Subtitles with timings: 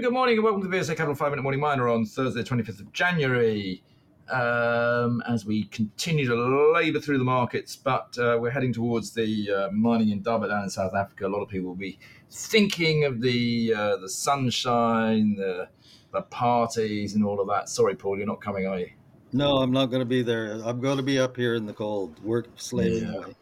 [0.00, 2.42] afternoon, good morning, and welcome to the VSA Capital 5 Minute Morning Miner on Thursday,
[2.42, 3.82] 25th of January.
[4.30, 9.50] Um, as we continue to labour through the markets, but uh, we're heading towards the
[9.50, 11.26] uh, Mining Indaba in South Africa.
[11.26, 11.98] A lot of people will be
[12.30, 15.68] thinking of the uh, the sunshine, the,
[16.12, 17.68] the parties, and all of that.
[17.68, 18.90] Sorry, Paul, you're not coming, are you?
[19.32, 20.52] No, I'm not going to be there.
[20.64, 23.16] I'm going to be up here in the cold, work slaving Yeah.
[23.16, 23.34] away.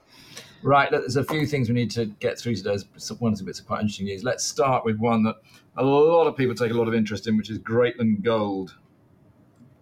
[0.62, 2.76] Right, look, there's a few things we need to get through today.
[3.18, 4.24] One or two bits of quite interesting news.
[4.24, 5.36] Let's start with one that
[5.76, 8.74] a lot of people take a lot of interest in, which is Greatland Gold.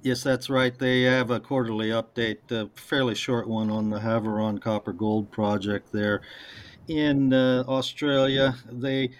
[0.02, 0.78] Yes, that's right.
[0.78, 5.92] They have a quarterly update, a fairly short one on the Havieron Copper Gold project
[5.92, 6.20] there
[6.88, 8.54] in uh, Australia.
[8.70, 9.10] They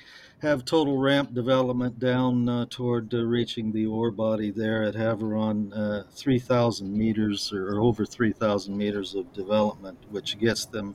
[0.41, 5.73] have total ramp development down uh, toward uh, reaching the ore body there at Havieron,
[5.75, 10.95] uh, 3,000 meters or over 3,000 meters of development, which gets them.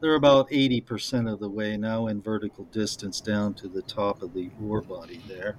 [0.00, 4.32] They're about 80% of the way now in vertical distance down to the top of
[4.32, 5.56] the ore body there.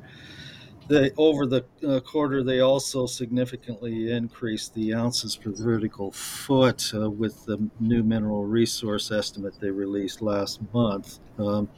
[0.90, 7.12] They, over the uh, quarter, they also significantly increased the ounces per vertical foot uh,
[7.12, 11.20] with the new mineral resource estimate they released last month.
[11.38, 11.70] Um,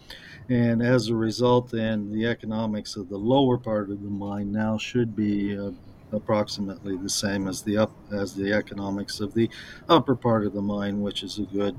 [0.48, 4.78] and as a result, then the economics of the lower part of the mine now
[4.78, 5.72] should be uh,
[6.14, 9.50] approximately the same as the up as the economics of the
[9.90, 11.78] upper part of the mine, which is a good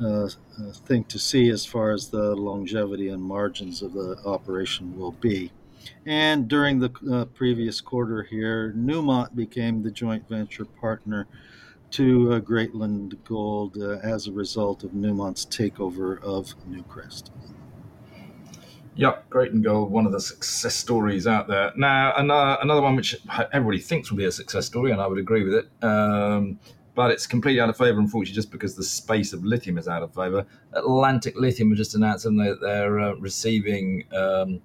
[0.00, 4.18] uh, uh, uh, thing to see as far as the longevity and margins of the
[4.24, 5.50] operation will be.
[6.06, 11.26] And during the uh, previous quarter here, Newmont became the joint venture partner
[11.92, 17.30] to uh, Greatland Gold uh, as a result of Newmont's takeover of Newcrest.
[18.96, 21.72] Yep, Greatland Gold, one of the success stories out there.
[21.76, 23.16] Now, another, another one which
[23.52, 26.58] everybody thinks will be a success story, and I would agree with it, um,
[26.94, 30.02] but it's completely out of favour, unfortunately, just because the space of lithium is out
[30.02, 30.46] of favour.
[30.72, 34.60] Atlantic Lithium have just announced that they're uh, receiving um,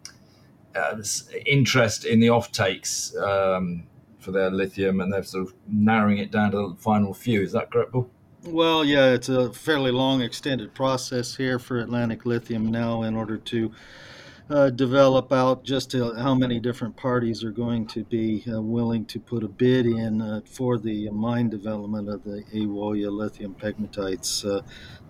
[0.75, 1.01] uh,
[1.45, 3.83] interest in the offtakes um,
[4.19, 7.41] for their lithium, and they're sort of narrowing it down to the final few.
[7.41, 8.09] Is that correct, Paul?
[8.45, 13.37] Well, yeah, it's a fairly long, extended process here for Atlantic Lithium now in order
[13.37, 13.71] to
[14.49, 19.19] uh, develop out just how many different parties are going to be uh, willing to
[19.19, 24.61] put a bid in uh, for the mine development of the Ewoyaa lithium pegmatites uh,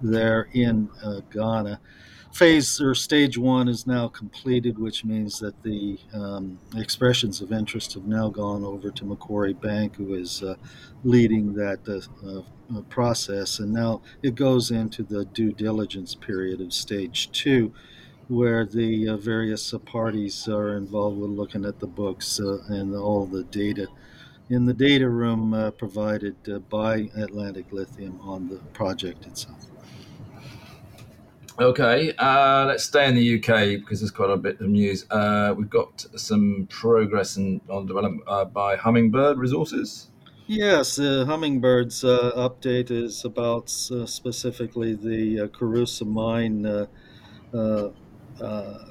[0.01, 1.79] there in uh, Ghana.
[2.33, 7.93] Phase or stage one is now completed, which means that the um, expressions of interest
[7.93, 10.55] have now gone over to Macquarie Bank, who is uh,
[11.03, 11.79] leading that
[12.89, 13.57] process.
[13.57, 17.73] And now it goes into the due diligence period of stage two,
[18.29, 22.95] where the uh, various uh, parties are involved with looking at the books uh, and
[22.95, 23.87] all the data
[24.49, 29.67] in the data room uh, provided uh, by Atlantic Lithium on the project itself.
[31.59, 35.05] Okay, uh, let's stay in the UK because there's quite a bit of news.
[35.11, 40.07] Uh, we've got some progress in, on development uh, by Hummingbird Resources.
[40.47, 46.85] Yes, uh, Hummingbird's uh, update is about uh, specifically the uh, Kouroussa mine uh,
[47.53, 47.89] uh, uh,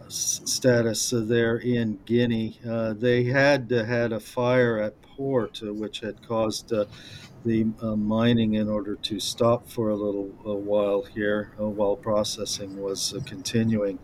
[0.09, 2.59] status uh, there in Guinea.
[2.69, 8.55] Uh, they had had a fire at port, uh, which had caused the uh, mining
[8.55, 13.21] in order to stop for a little uh, while here uh, while processing was uh,
[13.25, 13.99] continuing.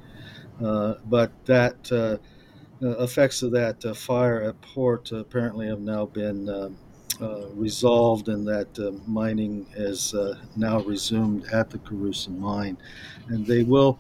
[0.60, 2.21] But that
[2.81, 6.77] effects of that fire at port apparently have now been
[7.54, 10.15] resolved, and that mining is
[10.56, 12.77] now resumed at the Kouroussa mine,
[13.28, 13.99] and they will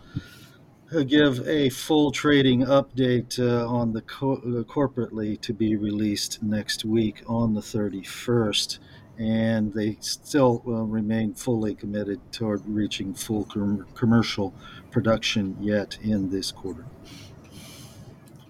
[1.06, 6.84] give a full trading update uh, on the co- uh, corporately to be released next
[6.84, 8.78] week on the 31st.
[9.16, 14.52] And they still uh, remain fully committed toward reaching full com- commercial
[14.90, 16.84] production yet in this quarter.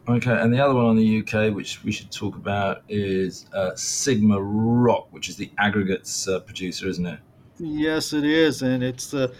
[0.06, 3.70] Okay, and the other one on the UK, which we should talk about, is uh,
[3.70, 7.20] SigmaRoc, which is the aggregates uh, producer, isn't it?
[7.58, 9.32] Yes, it is, and it's a,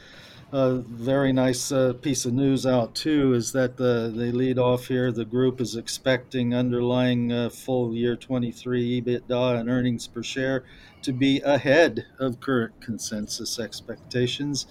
[0.55, 3.35] a very nice uh, piece of news out too.
[3.35, 5.11] Is that the they lead off here?
[5.11, 10.63] The group is expecting underlying uh, full year 23 EBITDA and earnings per share
[11.03, 14.67] to be ahead of current consensus expectations.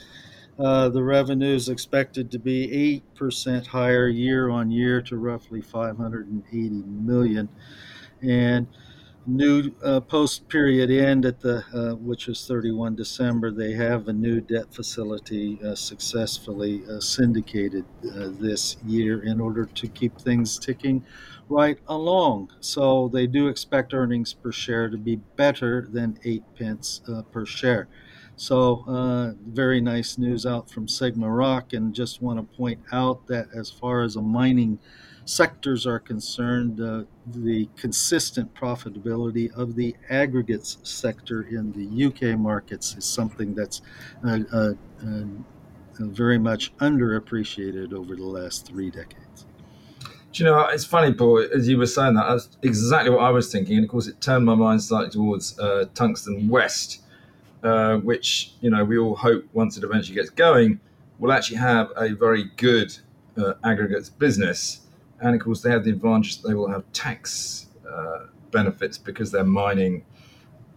[0.58, 6.70] Uh, the revenue is expected to be 8% higher year on year to roughly 580
[6.70, 7.50] million,
[8.22, 8.68] and
[9.25, 13.52] new uh, post period end at the uh, which is 31 December.
[13.52, 19.66] They have a new debt facility uh, successfully uh, syndicated uh, this year in order
[19.66, 21.06] to keep things ticking
[21.50, 22.50] right along.
[22.60, 27.46] So they do expect earnings per share to be better than eight pence uh, per
[27.46, 27.88] share.
[28.36, 33.70] So very nice news out from SigmaRoc, and just want to point out that as
[33.70, 34.80] far as a mining
[35.25, 42.96] sectors are concerned, uh, the consistent profitability of the aggregates sector in the UK markets
[42.96, 43.81] is something that's
[44.25, 44.74] uh, uh,
[45.06, 45.24] uh,
[46.00, 49.46] very much underappreciated over the last three decades.
[50.34, 53.30] Do you know, it's funny, Paul, as you were saying that, that's exactly what I
[53.30, 53.75] was thinking.
[53.75, 57.04] And of course, it turned my mind slightly towards uh, Tungsten West,
[57.62, 60.80] uh, which, you know, we all hope once it eventually gets going,
[61.20, 62.98] will actually have a very good
[63.38, 64.83] uh, aggregates business.
[65.21, 69.31] And of course, they have the advantage that they will have tax uh, benefits because
[69.31, 70.04] they're mining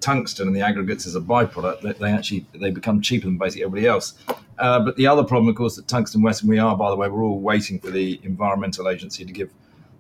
[0.01, 1.81] tungsten and the aggregates as a byproduct.
[1.81, 4.15] They, they actually they become cheaper than basically everybody else.
[4.59, 6.97] Uh, but the other problem, of course, that Tungsten West, and we are, by the
[6.97, 9.51] way, we're all waiting for the environmental agency to give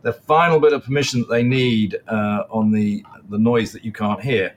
[0.02, 3.92] the final bit of permission that they need uh, on the the noise that you
[3.92, 4.54] can't hear,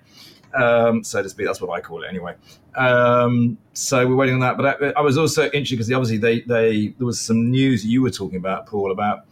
[0.54, 1.48] um, so to speak.
[1.48, 2.36] That's what I call it anyway.
[2.76, 4.58] Um, so we're waiting on that.
[4.58, 8.02] But I, I was also interested because obviously they they there was some news you
[8.02, 9.26] were talking about, Paul, about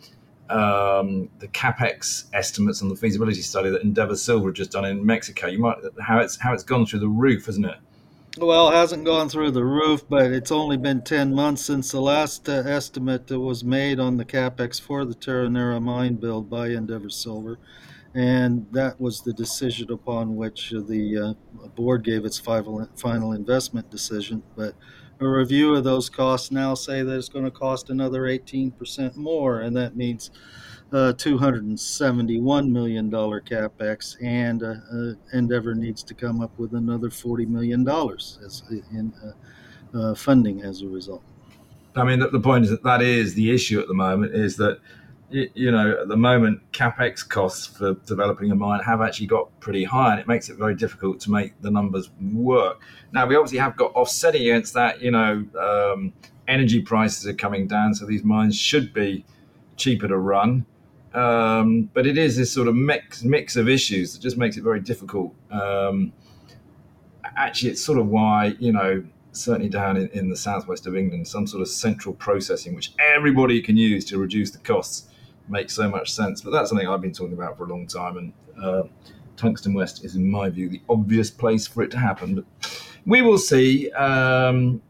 [0.49, 5.47] um, the capex estimates on the feasibility study that Endeavour Silver just done in Mexico.
[5.47, 7.77] You might how it's how it's gone through the roof, isn't it?
[8.39, 11.99] Well, it hasn't gone through the roof, but it's only been 10 months since the
[11.99, 16.67] last uh, estimate that was made on the capex for the Terronera mine build by
[16.67, 17.57] Endeavour Silver.
[18.17, 24.41] And that was the decision upon which the uh, board gave its final, investment decision.
[24.55, 24.73] But
[25.19, 29.61] a review of those costs now say that it's going to cost another 18% more,
[29.61, 30.31] and that means
[30.91, 37.47] uh, $271 million capex, and uh, uh, Endeavour needs to come up with another $40
[37.47, 41.21] million as in uh, uh, funding as a result.
[41.95, 44.79] I mean, the point is that that is the issue at the moment is that
[45.29, 49.83] you know, at the moment, capex costs for developing a mine have actually got pretty
[49.83, 52.81] high, and it makes it very difficult to make the numbers work.
[53.11, 55.01] Now, we obviously have got offsetting against that.
[55.01, 56.13] You know, um,
[56.47, 59.25] energy prices are coming down, so these mines should be
[59.75, 60.65] cheaper to run.
[61.13, 64.63] Um, but it is this sort of mix mix of issues that just makes it
[64.63, 65.33] very difficult.
[65.51, 66.13] Um,
[67.35, 69.03] actually, it's sort of why you know
[69.33, 73.61] certainly down in, in the southwest of England, some sort of central processing which everybody
[73.61, 75.09] can use to reduce the costs
[75.49, 76.41] makes so much sense.
[76.41, 78.83] But that's something I've been talking about for a long time, and uh,
[79.35, 82.35] Tungsten West is, in my view, the obvious place for it to happen.
[82.35, 82.45] But
[83.05, 83.91] we will see.
[83.91, 84.81] Um,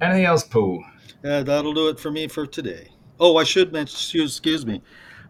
[0.00, 0.84] anything else, Paul?
[1.22, 2.88] Yeah, that'll do it for me for today.
[3.18, 4.82] Oh, I should mention, excuse me,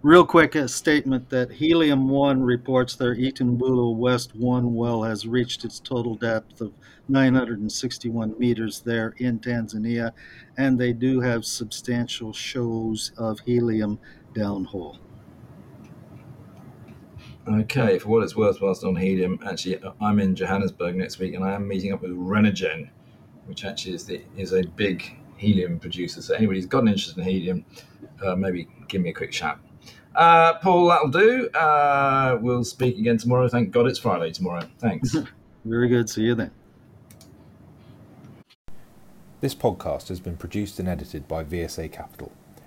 [0.03, 5.65] real quick a statement that Helium One reports their Itumbula West 1 well has reached
[5.65, 6.73] its total depth of
[7.09, 10.13] 961 meters there in Tanzania,
[10.57, 13.99] and they do have substantial shows of helium
[14.37, 14.99] downhole.
[17.49, 21.45] Okay, for what it's worth, whilst on helium, actually, I'm in Johannesburg next week, and
[21.45, 22.91] I am meeting up with Renergen,
[23.47, 26.21] which actually is the is a big helium producer.
[26.23, 27.65] So anybody who's got an interest in helium,
[28.25, 29.61] uh, maybe give me a quick shout.
[30.17, 31.49] Uh, Paul, that'll do.
[31.51, 33.49] Uh, we'll speak again tomorrow.
[33.49, 34.63] Thank God it's Friday tomorrow.
[34.79, 35.15] Thanks.
[35.65, 36.11] Very good.
[36.11, 36.51] See you then.
[39.41, 42.33] This podcast has been produced and edited by VSA Capital.